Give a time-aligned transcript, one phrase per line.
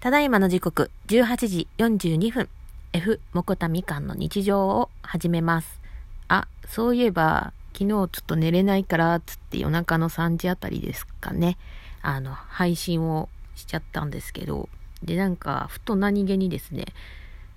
[0.00, 2.48] ただいまの時刻18時42分
[2.92, 5.80] F もこたみかんの日常を始めます。
[6.28, 11.58] あそういえば昨日ちょっと寝れないからつって夜中の3時あたりですかね。
[12.00, 14.68] あの配信をしちゃったんですけど。
[15.02, 16.86] でなんかふと何気にですね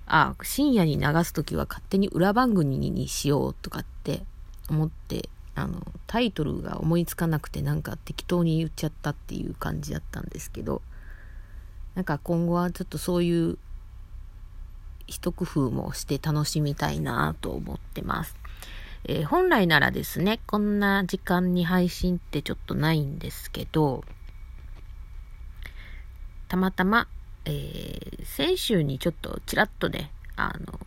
[0.06, 4.22] あ深夜に流す時は勝手に裏番組にしようとかって
[4.68, 10.82] 思ってあのタイトルが思いつかなくてなんか適当に言っちゃったっていう感じだったんですけど。
[11.94, 13.58] なんか今後はちょっとそういう
[15.06, 18.36] 一工夫もして楽しみたいなと思ってます。
[19.04, 24.04] えー、本来ならですね、こんな時間に配信ってちょっとないんですけど、
[26.48, 27.08] たまたま、
[27.44, 30.78] えー、先週にちょっとちらっとね、あの、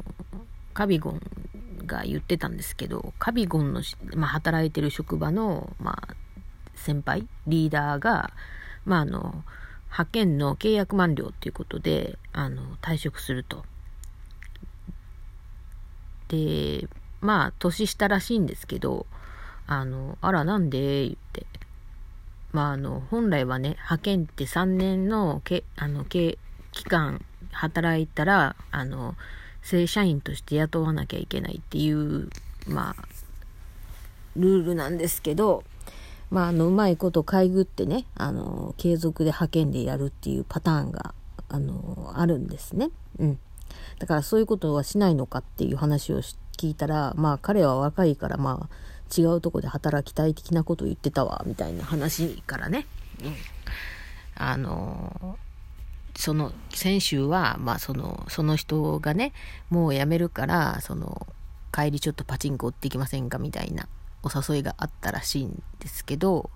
[0.73, 1.21] カビゴン
[1.85, 3.81] が言ってたんですけど、カビゴンの、
[4.15, 6.15] まあ、働いてる職場の、まあ、
[6.75, 8.31] 先輩、リーダーが、
[8.85, 9.43] まあ、あの、
[9.89, 13.63] 派遣の契約満了っていうことで、あの、退職すると。
[16.27, 16.87] で、
[17.21, 19.05] まあ、年下らしいんですけど、
[19.67, 21.03] あの、あら、なんで？
[21.05, 21.45] 言って。
[22.51, 26.37] まあ、あの、本来はね、派遣って3年のけ、あの、け、
[26.71, 29.15] 期間働いたら、あの、
[29.61, 32.29] 正社員として雇わなきゃいけないっていう、
[32.67, 33.03] まあ、
[34.35, 35.63] ルールなんですけど、
[36.29, 41.13] まあ、あの、うまいこと買いぐってね、あの、継続で派遣でやるっていうパターンが、
[41.49, 42.89] あの、あるんですね。
[43.19, 43.39] うん。
[43.99, 46.21] だからそういうことはしないのかっていう話を
[46.57, 48.75] 聞いたら、まあ彼は若いからまあ
[49.15, 52.85] 違うとこで働きたい的なことを言ってたわ、みたいな話からね。
[53.23, 53.35] うん。
[54.35, 55.37] あの、
[56.17, 59.33] その、先週は、まあその、その人がね、
[59.69, 61.27] もう辞めるから、その、
[61.71, 63.89] 帰りちょっとパチンコ売っていきませんかみたいな
[64.25, 66.49] お誘いがあったらしいんですけど、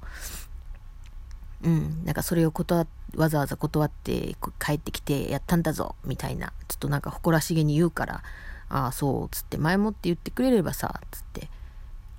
[1.63, 8.23] うん、なんかそれを断わざわざ断って帰ってきてやったんだぞみたいなちょっとなんか誇らしげに言うから
[8.69, 11.49] ああそうっつって前もって言ってくれればさっつって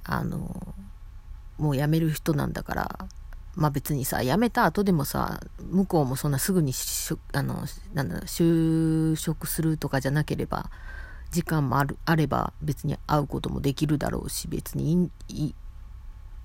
[0.05, 0.75] あの
[1.59, 3.07] もう辞める人なんだから
[3.55, 5.41] まあ別にさ辞めた後でもさ
[5.71, 6.73] 向こうもそんなすぐに
[7.33, 10.71] あのなんだ就職するとかじゃなければ
[11.31, 15.55] 時間もあるあれば別に会うこともできるだろうし別にい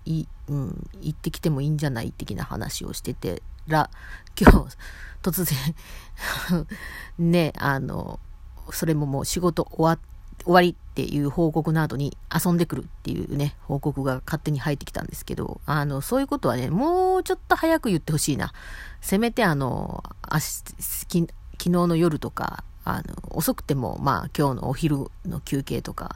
[0.06, 3.90] い、うん、行ってきてもいいんじゃない的な話をしててら
[4.40, 4.78] 今日
[5.22, 6.68] 突然
[7.18, 8.20] ねあの
[8.72, 10.00] それももう仕事終わ
[10.44, 18.54] 終わりっていう報告の後に遊んでくるっていうね、報告が勝手に入ってきたんですけど、あの、そういうことはね、もうちょっと早く言ってほしいな。
[19.02, 26.16] せめてあの、昨日の夜とか、あの、遅くても、まあ、今日のお昼の休憩とか、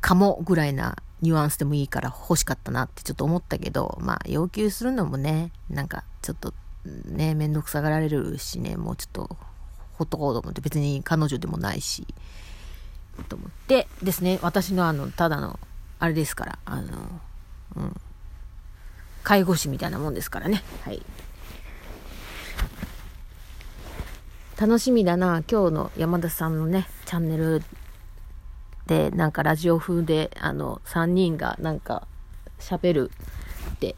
[0.00, 6.52] かもぐらいなニュアンスでもいいから欲しかったなってちょっと思ったけど、まあ、要求するのもね、なんか、ちょっと、
[7.06, 9.36] ね、めんどくさがられるしね、もうちょっと、
[9.94, 12.06] ほっとこうと思って、別に彼女でもないし、
[13.28, 15.58] と思ってですね、私のあの、ただの、
[15.98, 17.20] あれですから、あの、
[17.76, 17.96] うん、
[19.24, 20.62] 介護士みたいなもんですからね。
[20.84, 21.02] はい。
[24.60, 27.62] 楽しみだな今日の山田さんのねチャンネル
[28.88, 32.08] でなんかラジオ風であの3人がなんか
[32.58, 33.10] 喋る
[33.74, 33.94] って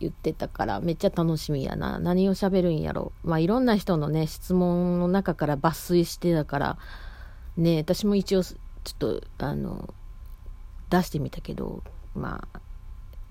[0.00, 1.98] 言ってたからめっちゃ楽しみやな。
[1.98, 3.12] 何を喋るんやろ。
[3.22, 6.78] まあいろんな人のね質問の中から抜粋してたから
[7.58, 8.54] ね私も一応ちょ
[8.94, 9.92] っとあの
[10.88, 11.82] 出してみたけど
[12.14, 12.60] まあ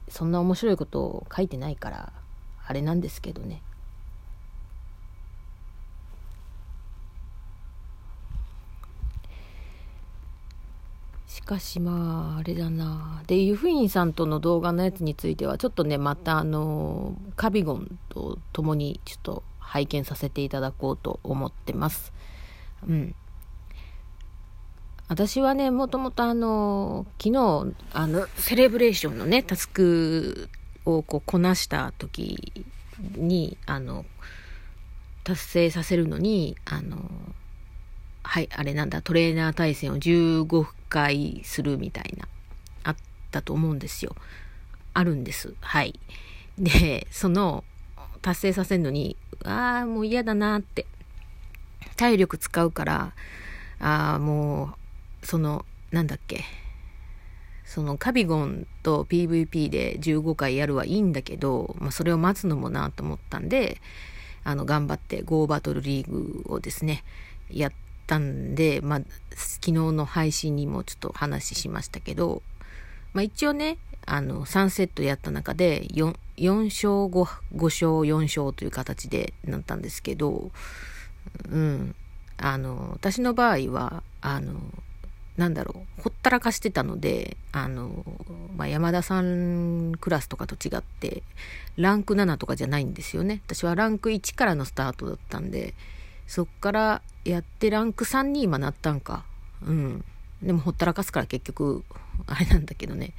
[0.10, 2.14] そんな面白いことを書いてないから
[2.68, 3.64] あれなんですけどね。
[11.38, 13.22] しかしまああれだな。
[13.28, 22.12] で湯布院さんとの動画のやつについてはちょっとねまたあのカビゴンと共にちょっと拝見させていただこうと思ってます。
[22.88, 23.16] うん。
[25.10, 30.50] 私はねもともとあの昨日あのセレブレーションのねタスク
[30.86, 32.66] をこうこなした時
[33.16, 34.06] にあの
[35.24, 36.98] 達成させるのにあの
[38.28, 42.28] はい、あれなんだ、トレーナー対戦を15回するみたいな、
[42.84, 42.96] あっ
[43.32, 44.16] たと思うんですよ。
[44.94, 45.54] あるんです。
[45.62, 45.98] はい。
[46.60, 47.64] で、その、
[48.22, 49.16] 達成させるのに、
[49.46, 50.86] ああ、もう嫌だなって。
[51.96, 53.14] 体力使うから、
[53.80, 54.76] ああ、も
[55.22, 56.44] う、その、なんだっけ。
[57.64, 63.80] そのカビゴンと PVP で15回やるはいいんだけど、まあ、それを待つのもなと思ったんで、
[64.44, 67.04] あの、頑張って Go バトルリーグをですね、
[67.50, 67.72] やっ、
[68.08, 69.02] たんで、まあ、
[69.36, 72.42] 昨日の配信にもちょっと話しましたけど、
[73.14, 77.12] まあ、一応ね、あの、3セットやった中で4、4勝 5,
[77.56, 80.52] 5勝4勝という形でなったんですけど、
[81.50, 81.96] うん。
[82.38, 84.54] あの、私の場合は、あの、
[85.36, 88.06] なんだろう、ほったらかしてたので、あの、
[88.56, 91.22] まあ、山田さんクラスとかと違って、
[91.76, 93.42] ランク7とかじゃないんですよね。
[93.46, 95.74] 私はランク1からのスタートだったんで、
[96.28, 99.26] そっからやってランク3に今なったんか。
[99.66, 100.04] うん。
[100.42, 101.84] でもほったらかすから結局、
[102.26, 103.14] あれなんだけどね。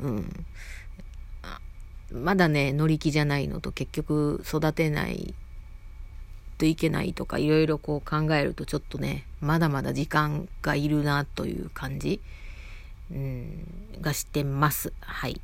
[0.00, 0.46] うん。
[2.12, 5.34] まだね、乗り気じゃないのと結局育てない
[6.58, 12.20] といけないとかいろいろこう考えるとちょっとね、まだまだ時間がいるなという感じ、
[13.10, 13.66] うん、
[14.00, 14.92] がしてます。
[15.00, 15.40] はい。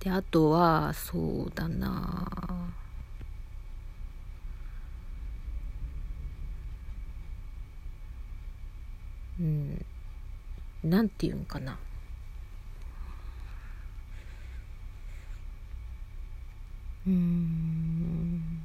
[0.00, 2.26] で、あとは、そうだな
[9.40, 9.84] うん、
[10.84, 11.78] なんていうんかな。
[17.06, 18.62] うん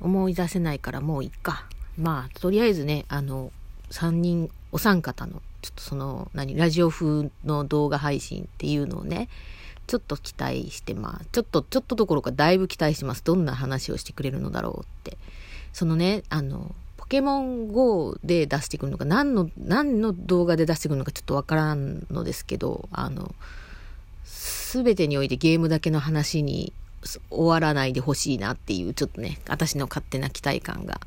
[0.00, 1.66] 思い出せないからもういっか。
[1.96, 3.52] まあ、とりあえずね、あの、
[3.90, 9.28] 3人、お三方の、ちょっとその、何、ラジオ風の動画配信っていうのをね、
[9.86, 11.28] ちょっと期待してます。
[11.30, 13.22] ちょっと、ちょっとどころかだいぶ期待してます。
[13.22, 15.18] どんな話をしてくれるのだろうって。
[15.72, 16.74] そのね、あの、
[17.12, 23.34] ケモン GO で出してくるのか、何の、何の動画で出してくるのかちょっとわからんのですけど、あの、
[24.24, 26.72] すべてにおいてゲームだけの話に
[27.28, 31.02] 終わらないでほしいなっていう、ちょっとね、私の勝手な期待感が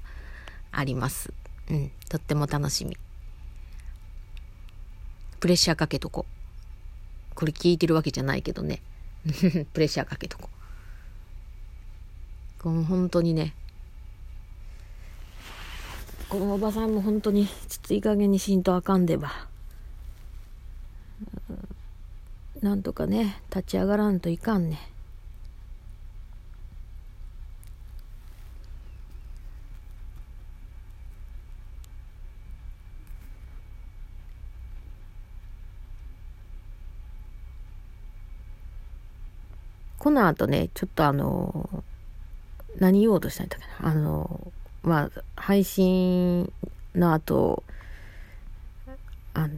[0.71, 1.33] あります。
[1.71, 2.95] うん、とっても楽しみ。
[5.39, 6.27] プレッシャーかけとこ。
[7.33, 8.83] これ聞いてるわけじゃないけどね。
[9.73, 10.51] プレッシャーかけとこ。
[12.59, 13.55] この本当にね、
[16.37, 17.53] このおばさんも本当に、ちょ
[17.85, 19.31] っといい加減にしんとあかんでば。
[22.61, 24.77] なんとかね、立ち上がらんといかんね。
[39.97, 41.83] この後ね、ちょっとあの、
[42.77, 43.89] 何言おうとしたんだっけな。
[43.89, 44.51] あの、
[44.85, 46.51] まあ、配信
[46.93, 47.63] の後、
[49.33, 49.49] あ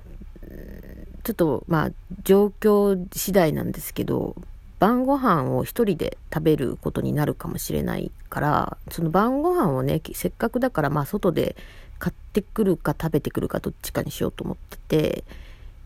[1.24, 1.92] ちょっとまあ
[2.24, 4.36] 状況次第なんですけど
[4.80, 11.56] 晩ご飯を一人で食べることになるかもしれないからその晩ご飯をねせっかくだからまあ外で
[12.00, 15.24] 買ってくるか食べてくるかどっちかにしようと思ってて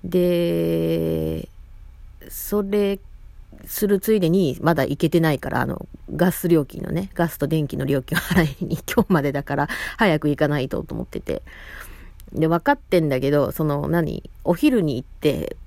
[0.04, 1.50] で
[2.30, 3.00] それ
[3.66, 11.42] するついでにまだ行けてないからあのガス料金のねガスと電気の料金を払いに 今日までだから早く行かないとと思ってて。
[12.34, 15.58] で、分かってんだけど、その、何お昼に行って、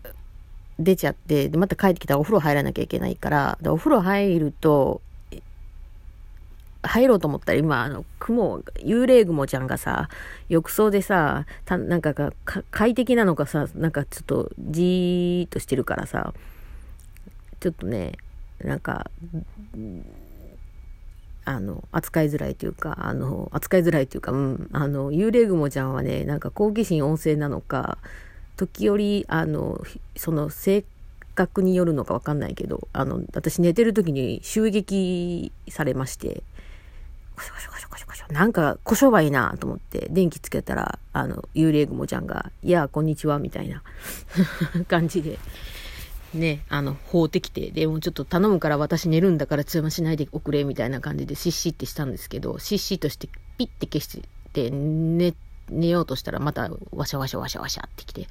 [0.79, 5.01] 出ちゃって、で、また帰ってきたらお風呂入らなきゃいけないから、で、お風呂入ると、
[6.83, 10.09] 入ろうと思ったら今、あの、雲、幽霊雲ちゃんがさ、
[10.49, 12.33] 浴槽でさ、たなんかか
[12.71, 16.35] 快適なのかさ、なんかちょっとじーっとしてるからさ、
[17.65, 18.13] ちょっとね、
[18.63, 19.11] なんか、
[21.47, 27.97] あの、扱いづらいというか、あの、扱いづらいというか、うん、あの、幽霊雲ちゃんはね、なんか好奇心旺盛なのか、
[28.59, 29.81] 時折、あの、
[30.15, 30.85] その性
[31.35, 36.43] 格によるのかわかんないけど、あの、私寝てる時に襲撃されまして、
[37.35, 43.83] コショコショコショコショコショ、なんか、こしょばいなと思って、電気つけたら、あの、幽霊雲ちゃんが、いや、こんにちは、みたいな
[44.87, 45.39] 感じで、
[46.35, 54.23] ね、あの、放ってきて、でもちょっと頼むから私寝るんだから通話しないでおくれ、みたいな感じでシッシってしたんですけど、シッシとしてピッて消し
[54.53, 55.35] て寝、
[55.71, 58.29] 寝ようとしたらまたワシャワシャワシャワシャってきて、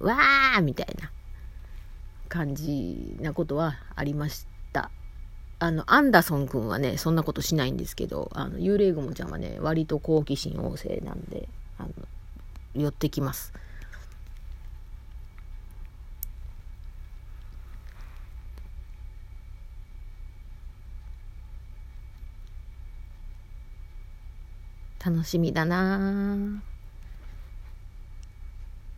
[0.00, 1.10] わーみたいな
[2.28, 4.90] 感じなことはありました。
[5.60, 11.90] あの、アンダーソン君はね、そんなことしないんですけど、あの、幽霊雲ちゃんはね、割と好奇心旺盛なんで、あの、
[12.74, 13.52] 寄ってきます。
[25.08, 26.62] 楽しみだな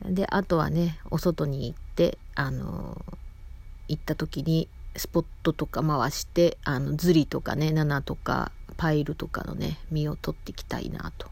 [0.04, 3.00] であとはねお外に行ってあの
[3.86, 11.28] 行った時にスポットとか回してあのズリとかね7とかパイルとかのね実を取っていきたいなと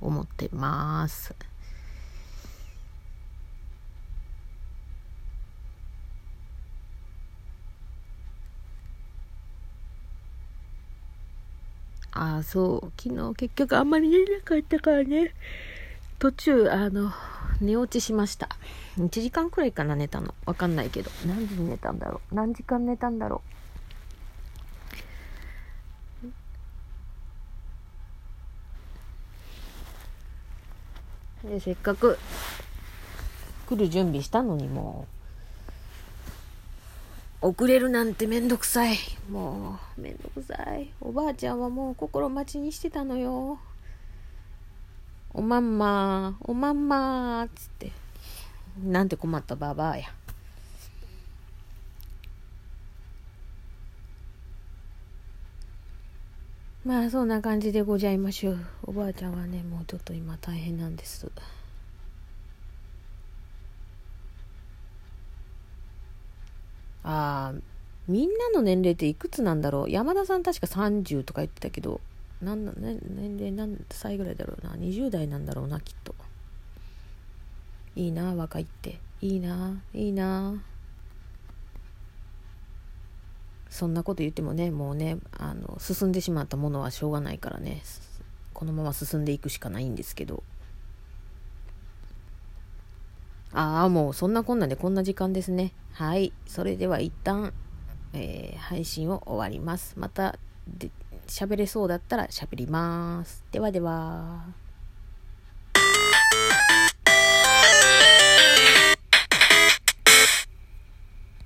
[0.00, 1.34] 思ってます。
[12.12, 12.92] ああそう。
[13.02, 15.34] 昨日結局あんまり寝なかったからね。
[16.18, 17.10] 途中あの
[17.60, 18.48] 寝落ちしました。
[18.98, 20.34] 1時間くらいかな寝たの。
[20.46, 21.10] 分かんないけど。
[21.26, 22.34] 何時に寝たんだろう？
[22.34, 23.42] 何時間寝たんだろ
[31.44, 31.48] う？
[31.48, 32.18] でせっかく
[33.68, 35.21] 来る準備したのにもう。
[37.42, 38.96] 遅れるなんてめんどくさい。
[39.28, 40.92] もうめんどくさい。
[41.00, 43.58] おばあちゃんはもう心待ちにしてたのよ。
[45.34, 47.90] おまんまおまんまっつって。
[48.80, 50.04] なんて困ったばばあや。
[56.84, 58.58] まあそんな感じでございましょう。
[58.84, 61.28] おばあちゃんはねもうちょっと今大変なんです。
[67.04, 67.52] あ
[68.08, 69.90] みんなの年齢っていくつなんだろう？
[69.90, 72.00] 山田さん確か30とか言ってたけど
[72.40, 76.14] なんな、ね、年齢何歳ぐらいだろうな？20代なんだろうなきっと。
[77.94, 78.98] いいな若いって。
[79.20, 80.60] いいないいな。
[83.70, 87.82] そんなこと言ってもねもうねあの進んでしまったものはしょうがないからね。
[88.52, 90.42] このまま進んでいくしかないんですけど。
[93.54, 95.72] ああもうそんなこんなでこんな時間ですね。
[95.92, 96.32] はい。
[96.46, 97.52] それでは一旦、
[98.14, 99.94] えー、配信を終わります。
[99.98, 100.38] また
[101.26, 103.44] 喋れそうだったら喋ります。
[103.52, 104.61] ではでは。